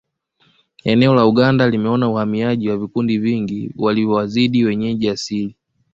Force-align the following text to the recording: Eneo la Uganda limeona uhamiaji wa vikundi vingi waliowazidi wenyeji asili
Eneo 0.83 1.15
la 1.15 1.25
Uganda 1.25 1.69
limeona 1.69 2.09
uhamiaji 2.09 2.69
wa 2.69 2.77
vikundi 2.77 3.17
vingi 3.17 3.71
waliowazidi 3.77 4.65
wenyeji 4.65 5.09
asili 5.09 5.55